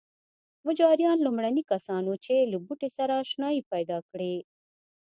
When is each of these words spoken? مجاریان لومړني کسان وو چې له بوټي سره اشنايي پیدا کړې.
مجاریان 0.67 1.17
لومړني 1.25 1.63
کسان 1.71 2.03
وو 2.07 2.15
چې 2.25 2.35
له 2.51 2.57
بوټي 2.65 2.89
سره 2.97 3.13
اشنايي 3.23 3.61
پیدا 3.71 3.97
کړې. 4.09 4.35